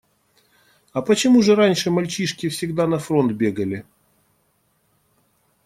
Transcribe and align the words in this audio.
А 0.93 1.03
почему 1.03 1.43
же 1.43 1.53
раньше 1.53 1.91
мальчишки 1.91 2.49
всегда 2.49 2.87
на 2.87 2.97
фронт 2.97 3.33
бегали? 3.33 3.85